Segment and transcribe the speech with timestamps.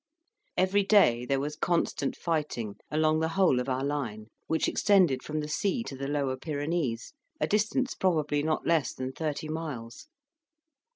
[0.57, 5.41] Every day there was constant fighting along the whole of our line, which extended from
[5.41, 10.07] the sea to the lower Pyrenees a distance probably not less than thirty miles.